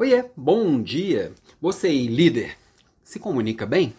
[0.00, 1.32] Oiê, bom dia!
[1.60, 2.56] Você, líder,
[3.02, 3.92] se comunica bem?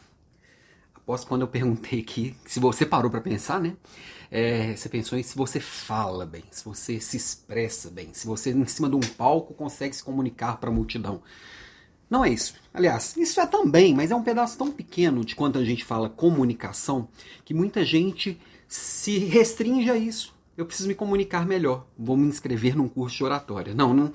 [0.96, 3.76] Após quando eu perguntei aqui, se você parou para pensar, né?
[4.32, 8.52] É, você pensou em se você fala bem, se você se expressa bem, se você
[8.52, 11.22] em cima de um palco consegue se comunicar para a multidão.
[12.10, 12.54] Não é isso.
[12.74, 16.08] Aliás, isso é também, mas é um pedaço tão pequeno de quando a gente fala
[16.08, 17.10] comunicação
[17.44, 18.40] que muita gente
[18.70, 20.34] se restringe a isso.
[20.56, 21.86] Eu preciso me comunicar melhor.
[21.98, 23.74] Vou me inscrever num curso de oratória.
[23.76, 24.14] Não, não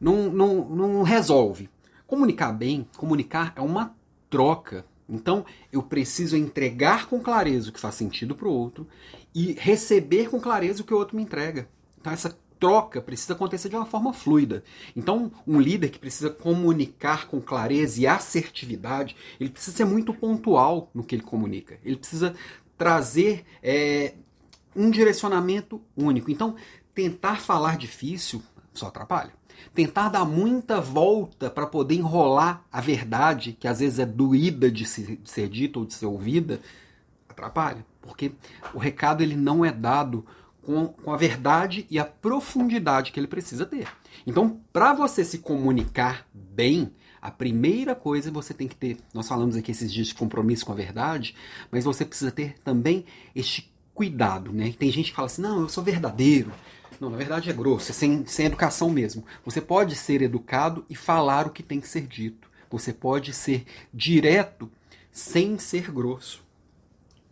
[0.00, 1.68] não, não, não resolve.
[2.06, 3.94] Comunicar bem, comunicar é uma
[4.30, 4.84] troca.
[5.08, 8.86] Então, eu preciso entregar com clareza o que faz sentido para o outro
[9.34, 11.68] e receber com clareza o que o outro me entrega.
[12.00, 14.62] Então, essa troca precisa acontecer de uma forma fluida.
[14.94, 20.90] Então, um líder que precisa comunicar com clareza e assertividade, ele precisa ser muito pontual
[20.94, 21.78] no que ele comunica.
[21.84, 22.34] Ele precisa
[22.76, 24.14] trazer é,
[24.74, 26.30] um direcionamento único.
[26.30, 26.56] Então,
[26.94, 28.42] tentar falar difícil
[28.78, 29.32] só atrapalha.
[29.74, 34.84] Tentar dar muita volta para poder enrolar a verdade, que às vezes é doída de
[34.84, 36.60] ser, de ser dita ou de ser ouvida,
[37.28, 37.84] atrapalha.
[38.00, 38.32] Porque
[38.72, 40.24] o recado ele não é dado
[40.62, 43.88] com, com a verdade e a profundidade que ele precisa ter.
[44.26, 49.56] Então, para você se comunicar bem, a primeira coisa você tem que ter, nós falamos
[49.56, 51.34] aqui esses dias de compromisso com a verdade,
[51.70, 54.72] mas você precisa ter também este cuidado, né?
[54.78, 56.52] Tem gente que fala assim, não, eu sou verdadeiro,
[57.00, 59.24] não, na verdade é grosso, é sem, sem educação mesmo.
[59.44, 62.48] Você pode ser educado e falar o que tem que ser dito.
[62.70, 64.70] Você pode ser direto
[65.10, 66.44] sem ser grosso.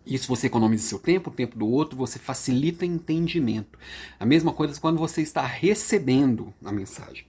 [0.07, 3.77] Isso você economiza seu tempo, o tempo do outro, você facilita entendimento.
[4.21, 7.27] A mesma coisa quando você está recebendo a mensagem.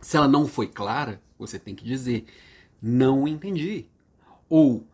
[0.00, 2.26] Se ela não foi clara, você tem que dizer:
[2.82, 3.86] não entendi.
[4.48, 4.84] Ou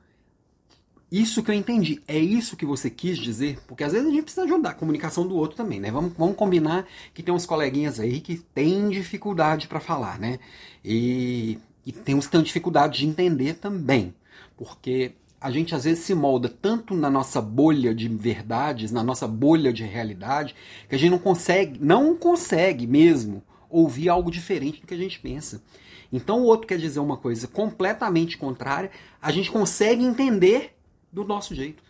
[1.13, 2.01] isso que eu entendi.
[2.09, 3.59] É isso que você quis dizer?
[3.69, 5.91] Porque às vezes a gente precisa ajudar a comunicação do outro também, né?
[5.91, 10.39] Vamos, vamos combinar que tem uns coleguinhas aí que têm dificuldade para falar, né?
[10.83, 14.15] E, e tem uns que têm dificuldade de entender também.
[14.57, 19.29] Porque a gente às vezes se molda tanto na nossa bolha de verdades, na nossa
[19.29, 20.55] bolha de realidade,
[20.89, 25.21] que a gente não consegue, não consegue mesmo ouvir algo diferente do que a gente
[25.21, 25.63] pensa.
[26.11, 30.75] Então o outro quer dizer uma coisa completamente contrária, a gente consegue entender
[31.13, 31.83] do nosso jeito.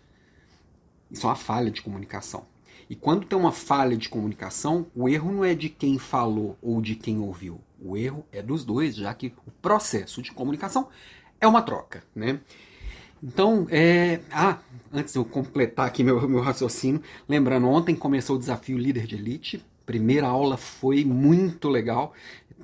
[1.10, 2.44] Isso é uma falha de comunicação.
[2.90, 6.80] E quando tem uma falha de comunicação, o erro não é de quem falou ou
[6.80, 7.60] de quem ouviu.
[7.80, 10.88] O erro é dos dois, já que o processo de comunicação
[11.40, 12.40] é uma troca, né?
[13.22, 14.20] Então, é...
[14.30, 14.58] ah,
[14.92, 19.14] antes de eu completar aqui meu, meu raciocínio, lembrando, ontem começou o desafio Líder de
[19.14, 19.64] Elite.
[19.86, 22.12] Primeira aula foi muito legal.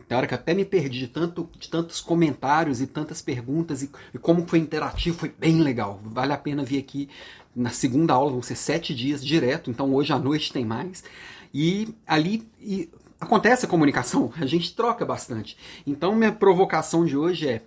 [0.09, 3.91] Tem hora que até me perdi de, tanto, de tantos comentários e tantas perguntas e,
[4.15, 6.01] e, como foi interativo, foi bem legal.
[6.03, 7.11] Vale a pena vir aqui
[7.55, 11.05] na segunda aula, vão ser sete dias direto, então hoje à noite tem mais.
[11.53, 12.89] E ali e
[13.21, 15.59] acontece a comunicação, a gente troca bastante.
[15.87, 17.63] Então minha provocação de hoje é,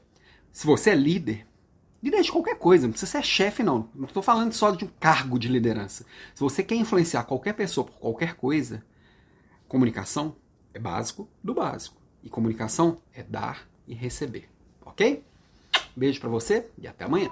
[0.51, 1.45] se você é líder,
[2.01, 4.89] líder de qualquer coisa, não precisa ser chefe não, não estou falando só de um
[4.99, 6.05] cargo de liderança.
[6.33, 8.83] Se você quer influenciar qualquer pessoa por qualquer coisa,
[9.67, 10.35] comunicação
[10.73, 12.00] é básico do básico.
[12.23, 14.47] E comunicação é dar e receber,
[14.85, 15.23] ok?
[15.95, 17.29] Beijo para você e até amanhã.